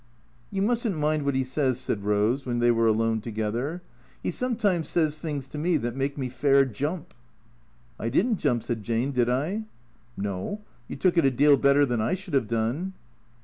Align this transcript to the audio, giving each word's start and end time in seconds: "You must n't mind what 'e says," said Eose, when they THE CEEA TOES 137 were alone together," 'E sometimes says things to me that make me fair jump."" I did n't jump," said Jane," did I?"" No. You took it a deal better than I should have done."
"You 0.51 0.63
must 0.63 0.87
n't 0.87 0.97
mind 0.97 1.25
what 1.25 1.35
'e 1.35 1.43
says," 1.43 1.79
said 1.79 2.01
Eose, 2.01 2.43
when 2.43 2.57
they 2.57 2.69
THE 2.69 2.73
CEEA 2.73 2.75
TOES 2.77 2.77
137 2.77 2.77
were 2.77 2.87
alone 2.87 3.21
together," 3.21 3.81
'E 4.23 4.31
sometimes 4.31 4.89
says 4.89 5.19
things 5.19 5.47
to 5.49 5.59
me 5.59 5.77
that 5.77 5.95
make 5.95 6.17
me 6.17 6.27
fair 6.27 6.65
jump."" 6.65 7.13
I 7.99 8.09
did 8.09 8.25
n't 8.25 8.39
jump," 8.39 8.63
said 8.63 8.81
Jane," 8.81 9.11
did 9.11 9.29
I?"" 9.29 9.65
No. 10.17 10.61
You 10.87 10.95
took 10.95 11.19
it 11.19 11.25
a 11.25 11.29
deal 11.29 11.55
better 11.55 11.85
than 11.85 12.01
I 12.01 12.15
should 12.15 12.33
have 12.33 12.47
done." 12.47 12.93